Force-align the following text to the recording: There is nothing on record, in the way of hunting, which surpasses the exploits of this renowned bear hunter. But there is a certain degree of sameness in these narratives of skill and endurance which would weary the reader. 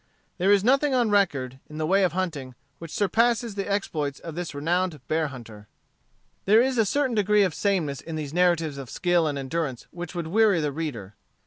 There 0.39 0.51
is 0.51 0.63
nothing 0.63 0.95
on 0.95 1.11
record, 1.11 1.59
in 1.69 1.77
the 1.77 1.85
way 1.85 2.03
of 2.03 2.13
hunting, 2.13 2.55
which 2.79 2.89
surpasses 2.89 3.53
the 3.53 3.69
exploits 3.71 4.19
of 4.19 4.33
this 4.33 4.55
renowned 4.55 4.99
bear 5.07 5.27
hunter. 5.27 5.67
But 6.43 6.51
there 6.51 6.59
is 6.61 6.79
a 6.79 6.87
certain 6.87 7.13
degree 7.13 7.43
of 7.43 7.53
sameness 7.53 8.01
in 8.01 8.15
these 8.15 8.33
narratives 8.33 8.79
of 8.79 8.89
skill 8.89 9.27
and 9.27 9.37
endurance 9.37 9.85
which 9.91 10.15
would 10.15 10.25
weary 10.25 10.59
the 10.59 10.71
reader. 10.71 11.13